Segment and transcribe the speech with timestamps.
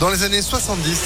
[0.00, 0.98] dans les années 70.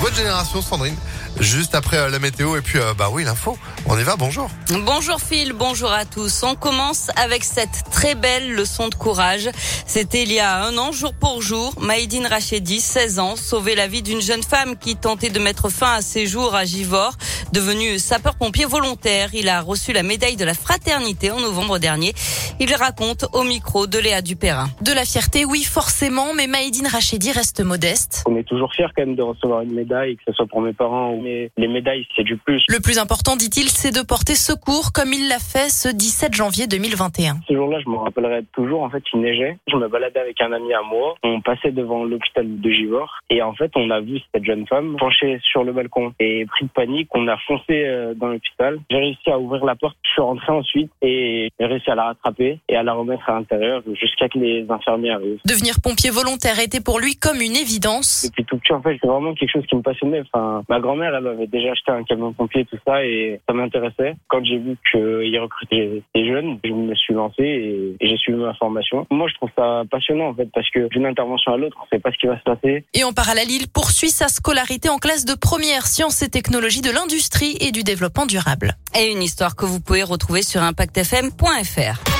[0.00, 0.96] Votre génération, Sandrine
[1.40, 3.58] juste après euh, la météo et puis euh, bah oui l'info.
[3.86, 4.48] On y va, bonjour.
[4.86, 6.42] Bonjour Phil, bonjour à tous.
[6.42, 9.50] On commence avec cette très belle leçon de courage.
[9.86, 13.86] C'était il y a un an, jour pour jour, Maïdine Rachedi, 16 ans, sauvait la
[13.86, 17.12] vie d'une jeune femme qui tentait de mettre fin à ses jours à Givor.
[17.52, 22.14] Devenu sapeur-pompier volontaire, il a reçu la médaille de la fraternité en novembre dernier.
[22.60, 24.70] Il raconte au micro de Léa Dupérin.
[24.80, 28.24] De la fierté, oui, forcément, mais Maïdine Rachedi reste modeste.
[28.26, 30.72] On est toujours fier quand même de recevoir une médaille, que ce soit pour mes
[30.72, 32.64] parents ou mais les médailles, c'est du plus.
[32.68, 36.66] Le plus important, dit-il, c'est de porter secours comme il l'a fait ce 17 janvier
[36.66, 37.40] 2021.
[37.48, 38.82] Ce jour-là, je me rappellerai toujours.
[38.82, 39.58] En fait, il neigeait.
[39.68, 41.14] Je me baladais avec un ami à moi.
[41.22, 43.20] On passait devant l'hôpital de Givor.
[43.30, 46.12] Et en fait, on a vu cette jeune femme penchée sur le balcon.
[46.20, 48.78] Et pris de panique, on a foncé euh, dans l'hôpital.
[48.90, 49.96] J'ai réussi à ouvrir la porte.
[50.04, 53.34] Je suis rentré ensuite et j'ai réussi à la rattraper et à la remettre à
[53.34, 55.40] l'intérieur jusqu'à que les infirmiers arrivent.
[55.44, 58.26] Devenir pompier volontaire était pour lui comme une évidence.
[58.28, 60.22] Depuis tout petit, en fait, c'est vraiment quelque chose qui me passionnait.
[60.32, 64.16] Enfin, ma grand-mère, elle avait déjà acheté un camion pompier, tout ça, et ça m'intéressait.
[64.28, 68.54] Quand j'ai vu qu'il recrutait des jeunes, je me suis lancé et, j'ai suivi ma
[68.54, 69.06] formation.
[69.10, 72.00] Moi, je trouve ça passionnant, en fait, parce que d'une intervention à l'autre, on sait
[72.00, 72.84] pas ce qui va se passer.
[72.94, 76.90] Et en parallèle, il poursuit sa scolarité en classe de première sciences et technologies de
[76.90, 78.74] l'industrie et du développement durable.
[78.98, 82.13] Et une histoire que vous pouvez retrouver sur impactfm.fr.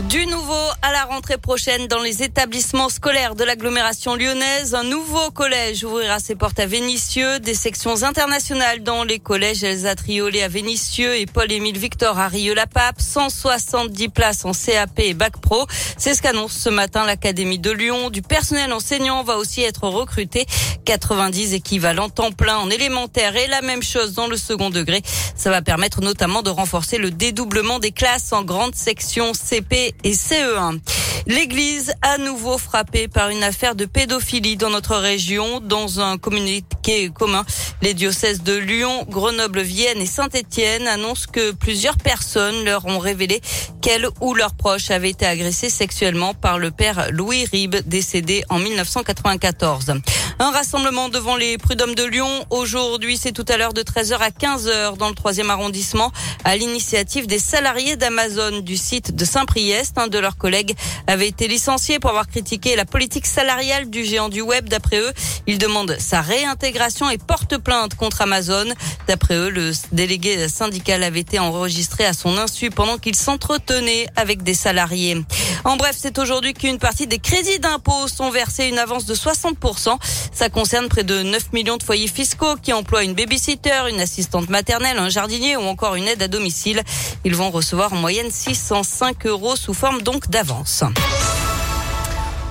[0.00, 5.30] Du nouveau à la rentrée prochaine dans les établissements scolaires de l'agglomération lyonnaise, un nouveau
[5.30, 10.48] collège ouvrira ses portes à Vénissieux, des sections internationales dans les collèges Elsa Triolet à
[10.48, 15.64] Vénissieux et Paul-Émile Victor à Rieux-la-Pape, 170 places en CAP et Bac Pro.
[15.96, 18.10] C'est ce qu'annonce ce matin l'Académie de Lyon.
[18.10, 20.44] Du personnel enseignant va aussi être recruté,
[20.86, 25.02] 90 équivalents temps plein en élémentaire et la même chose dans le second degré.
[25.36, 30.12] Ça va permettre notamment de renforcer le dédoublement des classes en grande section CP et
[30.12, 30.78] CE1.
[31.26, 35.60] L'église à nouveau frappée par une affaire de pédophilie dans notre région.
[35.60, 37.44] Dans un communiqué commun,
[37.80, 43.40] les diocèses de Lyon, Grenoble, Vienne et Saint-Étienne annoncent que plusieurs personnes leur ont révélé
[43.80, 48.58] qu'elles ou leurs proches avaient été agressés sexuellement par le père Louis Ribes, décédé en
[48.58, 49.94] 1994.
[50.38, 52.44] Un rassemblement devant les prud'hommes de Lyon.
[52.50, 56.12] Aujourd'hui, c'est tout à l'heure de 13h à 15h dans le troisième arrondissement
[56.44, 59.54] à l'initiative des salariés d'Amazon du site de Saint-Priest.
[59.96, 60.74] Un de leurs collègues
[61.06, 64.68] avait été licencié pour avoir critiqué la politique salariale du géant du web.
[64.68, 65.12] D'après eux,
[65.46, 68.66] ils demandent sa réintégration et porte plainte contre Amazon.
[69.08, 74.42] D'après eux, le délégué syndical avait été enregistré à son insu pendant qu'il s'entretenait avec
[74.42, 75.16] des salariés.
[75.64, 79.96] En bref, c'est aujourd'hui qu'une partie des crédits d'impôt sont versés une avance de 60%.
[80.32, 84.48] Ça concerne près de 9 millions de foyers fiscaux qui emploient une babysitter, une assistante
[84.48, 86.82] maternelle, un jardinier ou encore une aide à domicile.
[87.24, 90.84] Ils vont recevoir en moyenne 605 euros sous forme donc d'avance.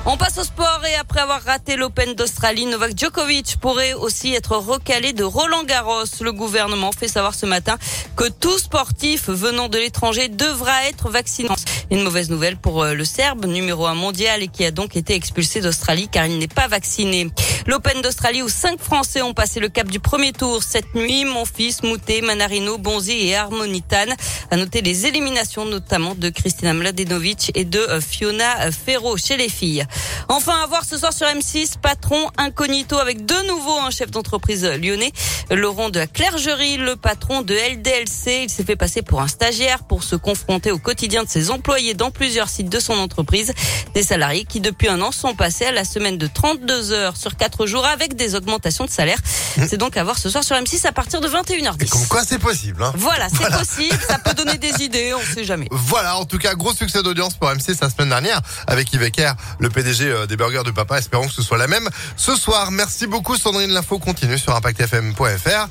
[0.07, 4.57] On passe au sport et après avoir raté l'Open d'Australie, Novak Djokovic pourrait aussi être
[4.57, 6.05] recalé de Roland Garros.
[6.21, 7.77] Le gouvernement fait savoir ce matin
[8.17, 11.49] que tout sportif venant de l'étranger devra être vacciné.
[11.91, 15.13] Une mauvaise nouvelle pour euh, le Serbe, numéro un mondial et qui a donc été
[15.15, 17.29] expulsé d'Australie car il n'est pas vacciné.
[17.67, 21.25] L'Open d'Australie où cinq Français ont passé le cap du premier tour cette nuit.
[21.25, 24.13] Mon fils, Moutet, Manarino, Bonzi et Harmonitane.
[24.51, 29.49] À noter les éliminations notamment de Kristina Mladenovic et de euh, Fiona Ferro chez les
[29.49, 29.85] filles.
[30.29, 34.65] Enfin, à voir ce soir sur M6, patron incognito avec de nouveau un chef d'entreprise
[34.65, 35.11] lyonnais,
[35.51, 38.43] Laurent de la Clergerie, le patron de LDLC.
[38.43, 41.95] Il s'est fait passer pour un stagiaire pour se confronter au quotidien de ses employés
[41.95, 43.51] dans plusieurs sites de son entreprise.
[43.95, 47.35] Des salariés qui, depuis un an, sont passés à la semaine de 32 heures sur
[47.35, 49.17] 4 jours avec des augmentations de salaire.
[49.57, 49.63] Mmh.
[49.67, 51.89] C'est donc à voir ce soir sur M6 à partir de 21h10.
[51.89, 52.83] comme quoi, c'est possible.
[52.83, 52.93] Hein.
[52.95, 53.97] Voilà, c'est possible.
[54.07, 55.67] Ça peut donner des idées, on sait jamais.
[55.71, 59.31] Voilà, en tout cas, gros succès d'audience pour M6 la semaine dernière avec Yves Ecker,
[59.57, 60.99] le PDG euh, des burgers de papa.
[60.99, 62.69] Espérons que ce soit la même ce soir.
[62.69, 63.71] Merci beaucoup Sandrine.
[63.71, 65.67] L'info continue sur impactfm.fr.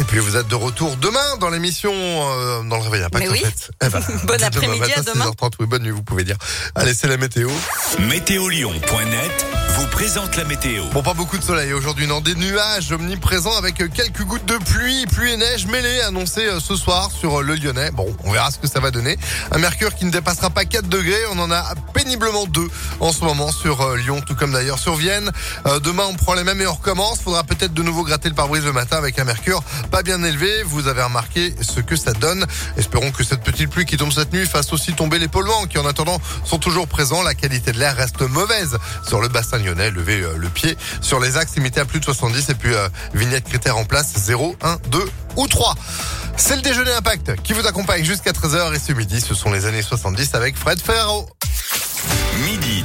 [0.00, 3.28] Et puis vous êtes de retour demain dans l'émission euh, dans le réveil Impact.
[3.30, 3.44] oui.
[3.82, 5.30] Eh ben, bon après-midi à demain.
[5.34, 6.36] 6h30, oui, bonne nuit, vous pouvez dire.
[6.74, 7.48] Allez, c'est la météo.
[8.08, 9.46] Météolion.net
[9.76, 10.84] vous présente la météo.
[10.92, 12.20] Bon, pas beaucoup de soleil aujourd'hui, non.
[12.20, 16.76] Des nuages omniprésents avec quelques gouttes de pluie, pluie et neige mêlées annoncées euh, ce
[16.76, 17.90] soir sur euh, le Lyonnais.
[17.90, 19.18] Bon, on verra ce que ça va donner.
[19.50, 21.26] Un mercure qui ne dépassera pas 4 degrés.
[21.32, 22.68] On en a péniblement 2
[23.00, 25.30] en ce moment sur Lyon, tout comme d'ailleurs sur Vienne.
[25.82, 27.20] demain, on prend les mêmes et on recommence.
[27.20, 30.62] Faudra peut-être de nouveau gratter le pare-brise le matin avec un mercure pas bien élevé.
[30.64, 32.46] Vous avez remarqué ce que ça donne.
[32.76, 35.78] Espérons que cette petite pluie qui tombe cette nuit fasse aussi tomber les polluants qui
[35.78, 37.22] en attendant sont toujours présents.
[37.22, 39.90] La qualité de l'air reste mauvaise sur le bassin lyonnais.
[39.90, 42.88] Levez euh, le pied sur les axes limités à plus de 70 et puis euh,
[43.14, 45.74] vignette critère en place 0, 1, 2 ou 3.
[46.36, 49.66] C'est le déjeuner impact qui vous accompagne jusqu'à 13h et ce midi ce sont les
[49.66, 51.28] années 70 avec Fred Ferro.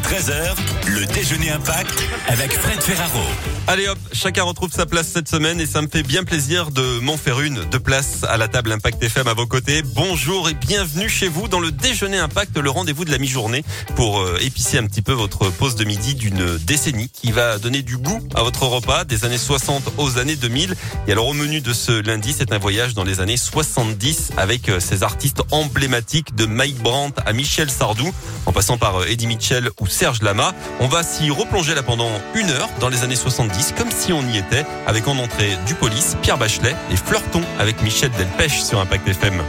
[0.10, 0.56] Midi 13h,
[0.88, 3.22] le déjeuner impact avec Fred Ferraro.
[3.68, 7.00] Allez hop, chacun retrouve sa place cette semaine et ça me fait bien plaisir de
[7.00, 9.84] m'en faire une de place à la table Impact FM à vos côtés.
[9.94, 13.64] Bonjour et bienvenue chez vous dans le déjeuner Impact, le rendez-vous de la mi-journée
[13.96, 17.84] pour euh, épicer un petit peu votre pause de midi d'une décennie qui va donner
[17.84, 20.76] du goût à votre repas des années 60 aux années 2000.
[21.08, 24.70] Et alors au menu de ce lundi, c'est un voyage dans les années 70 avec
[24.70, 28.12] euh, ces artistes emblématiques de Mike Brandt à Michel Sardou
[28.48, 30.54] en passant par euh, Eddie Mitchell ou Serge Lama.
[30.80, 34.22] On va s'y replonger là pendant une heure dans les années 70, comme si on
[34.22, 38.80] y était, avec en entrée du police, Pierre Bachelet et Fleurton avec Michel Delpech sur
[38.80, 39.42] Impact FM.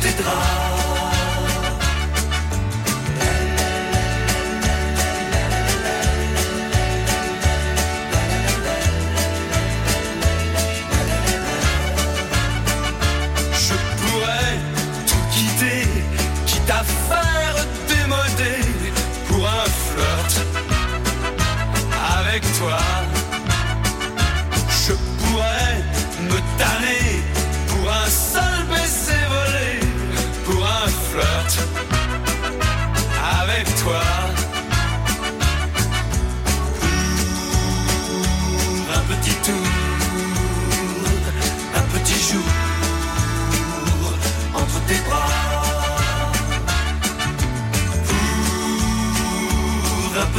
[0.00, 0.77] Tes draps.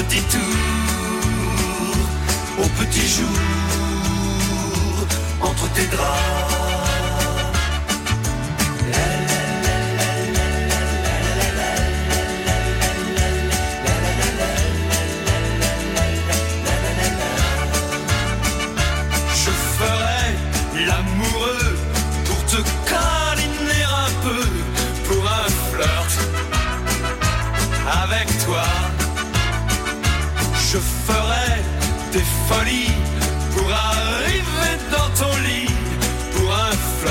[0.09, 0.58] Pour